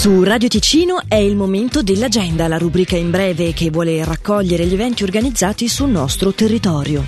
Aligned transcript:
Su 0.00 0.22
Radio 0.22 0.48
Ticino 0.48 1.02
è 1.06 1.16
il 1.16 1.36
momento 1.36 1.82
dell'agenda, 1.82 2.48
la 2.48 2.56
rubrica 2.56 2.96
in 2.96 3.10
breve 3.10 3.52
che 3.52 3.68
vuole 3.68 4.02
raccogliere 4.02 4.64
gli 4.64 4.72
eventi 4.72 5.02
organizzati 5.02 5.68
sul 5.68 5.90
nostro 5.90 6.32
territorio. 6.32 7.04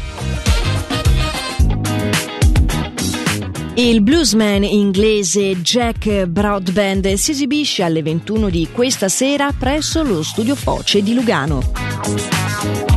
Il 3.76 4.02
bluesman 4.02 4.62
inglese 4.64 5.62
Jack 5.62 6.26
Broadband 6.26 7.14
si 7.14 7.30
esibisce 7.30 7.82
alle 7.82 8.02
21 8.02 8.50
di 8.50 8.68
questa 8.70 9.08
sera 9.08 9.52
presso 9.58 10.02
lo 10.02 10.22
studio 10.22 10.54
Foce 10.54 11.02
di 11.02 11.14
Lugano. 11.14 12.91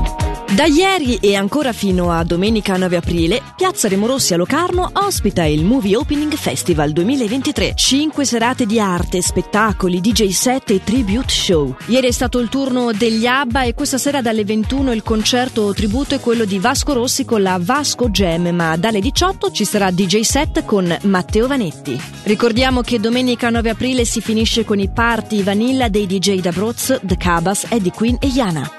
Da 0.55 0.63
ieri 0.67 1.17
e 1.17 1.35
ancora 1.35 1.73
fino 1.73 2.13
a 2.13 2.23
domenica 2.23 2.77
9 2.77 2.95
aprile, 2.95 3.41
Piazza 3.57 3.89
Remorossi 3.89 4.33
a 4.33 4.37
Locarno 4.37 4.89
ospita 4.93 5.43
il 5.43 5.65
Movie 5.65 5.97
Opening 5.97 6.33
Festival 6.33 6.93
2023. 6.93 7.73
Cinque 7.75 8.23
serate 8.23 8.65
di 8.65 8.79
arte, 8.79 9.21
spettacoli, 9.21 9.99
DJ 9.99 10.29
set 10.29 10.69
e 10.69 10.81
tribute 10.81 11.27
show. 11.27 11.75
Ieri 11.87 12.07
è 12.07 12.11
stato 12.11 12.39
il 12.39 12.47
turno 12.47 12.93
degli 12.93 13.25
ABBA 13.25 13.63
e 13.63 13.73
questa 13.73 13.97
sera 13.97 14.21
dalle 14.21 14.45
21 14.45 14.93
il 14.93 15.03
concerto 15.03 15.73
tributo 15.73 16.15
è 16.15 16.21
quello 16.21 16.45
di 16.45 16.57
Vasco 16.57 16.93
Rossi 16.93 17.25
con 17.25 17.41
la 17.41 17.59
Vasco 17.59 18.07
Jam, 18.07 18.47
ma 18.55 18.77
dalle 18.77 19.01
18 19.01 19.51
ci 19.51 19.65
sarà 19.65 19.91
DJ 19.91 20.21
set 20.21 20.63
con 20.63 20.97
Matteo 21.01 21.47
Vanetti. 21.47 22.01
Ricordiamo 22.23 22.79
che 22.79 23.01
domenica 23.01 23.49
9 23.49 23.71
aprile 23.71 24.05
si 24.05 24.21
finisce 24.21 24.63
con 24.63 24.79
i 24.79 24.89
party 24.89 25.43
vanilla 25.43 25.89
dei 25.89 26.05
DJ 26.05 26.39
da 26.39 26.51
Broz, 26.51 26.97
The 27.01 27.17
Cabas, 27.17 27.65
Eddie 27.67 27.91
Queen 27.91 28.15
e 28.21 28.27
Yana. 28.27 28.71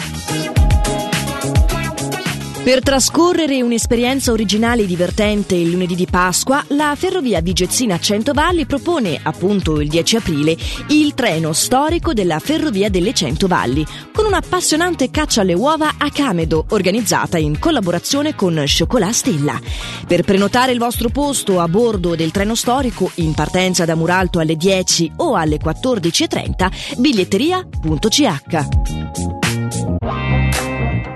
Per 2.67 2.83
trascorrere 2.83 3.63
un'esperienza 3.63 4.33
originale 4.33 4.83
e 4.83 4.87
divertente 4.87 5.55
il 5.55 5.71
lunedì 5.71 5.95
di 5.95 6.09
Pasqua, 6.11 6.65
la 6.71 6.97
ferrovia 6.97 7.41
Vigezzina 7.41 8.01
Centovalli 8.01 8.67
propone, 8.67 9.21
appunto 9.23 9.81
il 9.81 9.89
10 9.89 10.17
aprile, 10.17 10.57
il 10.89 11.15
treno 11.15 11.53
storico 11.53 12.13
della 12.13 12.41
ferrovia 12.41 12.91
delle 12.91 13.15
Centovalli, 13.15 13.87
con 14.13 14.27
un'appassionante 14.27 15.13
caccia 15.13 15.43
alle 15.43 15.55
uova 15.55 15.95
a 15.97 16.11
Camedo, 16.11 16.65
organizzata 16.71 17.39
in 17.39 17.61
collaborazione 17.61 18.35
con 18.35 18.61
Chocolat 18.67 19.13
Stella. 19.13 19.61
Per 20.05 20.25
prenotare 20.25 20.73
il 20.73 20.81
vostro 20.81 21.09
posto 21.09 21.61
a 21.61 21.69
bordo 21.69 22.17
del 22.17 22.33
treno 22.33 22.57
storico, 22.57 23.13
in 23.15 23.33
partenza 23.33 23.85
da 23.85 23.95
Muralto 23.95 24.41
alle 24.41 24.57
10 24.57 25.13
o 25.19 25.37
alle 25.37 25.59
14.30, 25.59 26.97
biglietteria.ch. 26.99 29.36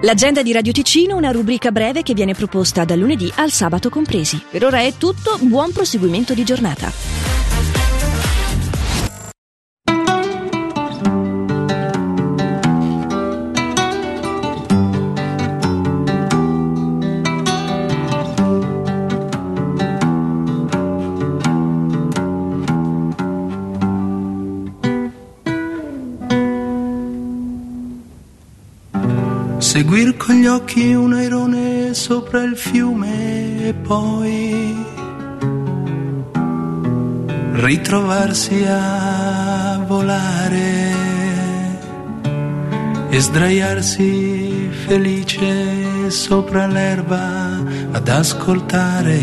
L'agenda 0.02 0.42
di 0.42 0.50
Radio 0.52 0.72
Ticino, 0.72 1.14
una 1.14 1.30
rubrica 1.30 1.70
breve 1.70 2.02
che 2.02 2.14
viene 2.14 2.32
proposta 2.32 2.86
dal 2.86 2.98
lunedì 2.98 3.30
al 3.36 3.50
sabato 3.50 3.90
compresi. 3.90 4.42
Per 4.50 4.64
ora 4.64 4.80
è 4.80 4.94
tutto, 4.96 5.36
buon 5.42 5.72
proseguimento 5.72 6.32
di 6.32 6.42
giornata. 6.42 7.29
Seguir 29.80 30.14
con 30.18 30.34
gli 30.34 30.46
occhi 30.46 30.92
un 30.92 31.14
airone 31.14 31.94
sopra 31.94 32.42
il 32.42 32.54
fiume 32.54 33.68
e 33.68 33.72
poi 33.72 34.76
ritrovarsi 37.54 38.62
a 38.68 39.82
volare 39.86 40.92
e 43.08 43.20
sdraiarsi 43.20 44.68
felice 44.84 46.10
sopra 46.10 46.66
l'erba 46.66 47.64
ad 47.90 48.06
ascoltare 48.06 49.18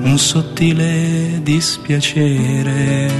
un 0.00 0.16
sottile 0.16 1.40
dispiacere. 1.42 3.10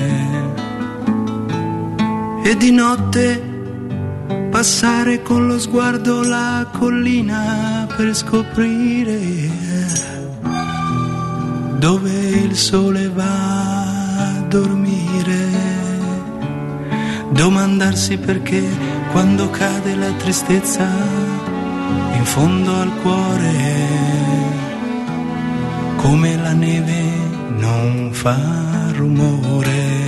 E 2.43 2.57
di 2.57 2.71
notte 2.71 3.50
passare 4.61 5.23
con 5.23 5.47
lo 5.47 5.59
sguardo 5.59 6.23
la 6.23 6.69
collina 6.71 7.87
per 7.97 8.15
scoprire 8.15 9.49
dove 11.79 12.11
il 12.11 12.55
sole 12.55 13.09
va 13.09 14.27
a 14.27 14.41
dormire. 14.49 15.49
Domandarsi 17.31 18.19
perché 18.19 18.63
quando 19.13 19.49
cade 19.49 19.95
la 19.97 20.13
tristezza 20.19 20.87
in 22.19 22.25
fondo 22.27 22.81
al 22.83 22.93
cuore, 23.01 23.55
come 25.97 26.37
la 26.37 26.53
neve 26.53 27.03
non 27.57 28.11
fa 28.13 28.37
rumore. 28.95 30.00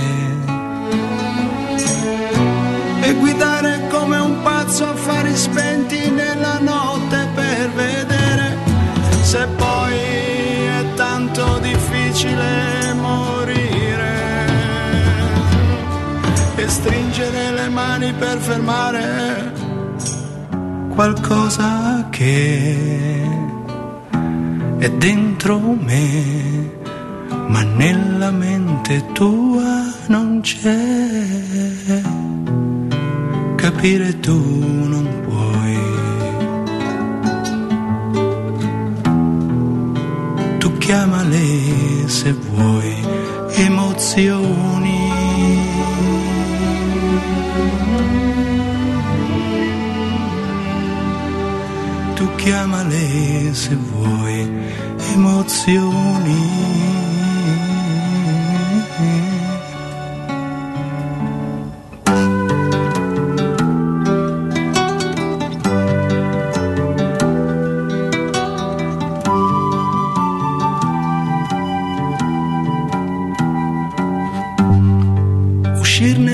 Spenti 5.35 6.09
nella 6.09 6.59
notte 6.59 7.27
per 7.33 7.69
vedere 7.71 8.57
se 9.21 9.47
poi 9.55 9.95
è 9.95 10.93
tanto 10.95 11.59
difficile 11.59 12.93
morire. 12.93 14.11
E 16.55 16.67
stringere 16.67 17.51
le 17.51 17.69
mani 17.69 18.13
per 18.13 18.37
fermare 18.37 19.51
qualcosa 20.89 22.07
che 22.11 23.27
è 24.77 24.89
dentro 24.91 25.59
me, 25.59 26.69
ma 27.47 27.63
nella 27.63 28.31
mente 28.31 29.03
tua 29.13 29.91
non 30.07 30.41
c'è. 30.41 32.01
Capire 33.55 34.19
tu 34.19 34.37
non 34.87 35.22
chiamale 40.83 42.07
se 42.07 42.33
vuoi 42.33 42.95
emozioni. 43.55 44.99
Tu 52.15 52.27
chiamale 52.35 53.53
se 53.53 53.75
vuoi 53.75 54.49
emozioni. 55.13 56.62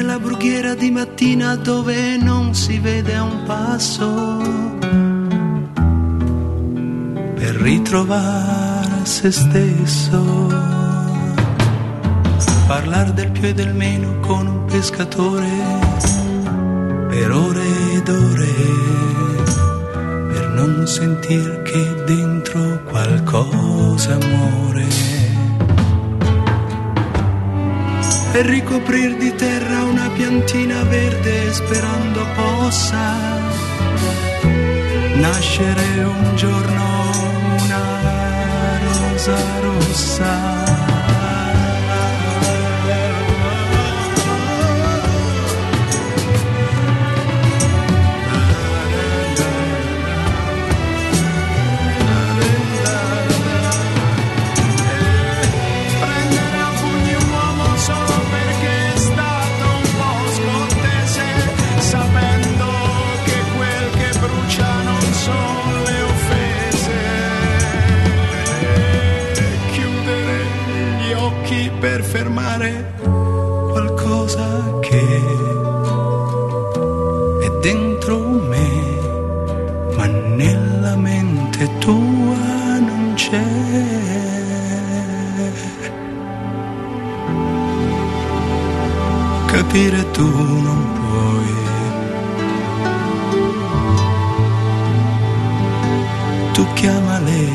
Nella 0.10 0.22
brughiera 0.22 0.74
di 0.74 0.90
mattina 0.90 1.56
dove 1.56 2.18
non 2.18 2.56
si 2.56 2.80
vede 2.80 3.16
un 3.20 3.44
passo 3.46 4.38
per 7.36 7.56
ritrovare 7.58 9.06
se 9.06 9.30
stesso. 9.30 10.48
Parlare 12.66 13.14
del 13.14 13.30
più 13.30 13.50
e 13.50 13.54
del 13.54 13.76
meno 13.76 14.20
con 14.20 14.48
un 14.48 14.66
pescatore 14.66 15.48
per 17.10 17.32
ore 17.32 17.94
ed 17.94 18.10
ore 18.10 18.54
per 20.34 20.50
non 20.56 20.88
sentir 20.88 21.62
che 21.62 22.04
dentro 22.06 22.82
qualcosa 22.86 24.18
muore 24.18 25.09
e 28.34 28.42
ricoprir 28.42 29.16
di 29.18 29.34
terra 29.36 29.84
una 29.84 30.10
piantina 30.10 30.84
verde 30.84 31.52
sperando 31.52 32.26
possa 32.36 33.48
nascere 35.16 36.04
un 36.04 36.36
giorno 36.36 36.90
una 37.62 38.80
rosa 38.86 39.60
rossa. 39.62 40.89
Per 71.80 72.04
fermare 72.04 72.94
qualcosa 73.72 74.80
che 74.82 75.22
è 77.42 77.50
dentro 77.62 78.20
me, 78.20 78.70
ma 79.96 80.06
nella 80.06 80.98
mente 80.98 81.70
tua 81.78 82.80
non 82.80 83.14
c'è. 83.16 83.44
Capire 89.46 90.12
tu 90.12 90.28
non 90.28 90.82
puoi. 91.00 91.54
Tu 96.52 96.66
chiamale 96.74 97.50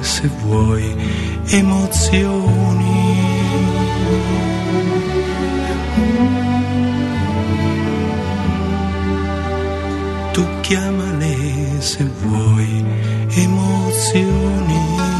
se 0.00 0.28
vuoi 0.42 0.94
emozioni. 1.46 2.91
Chiamale 10.72 11.36
se 11.80 12.02
vuoi 12.22 12.82
emozioni. 13.36 15.11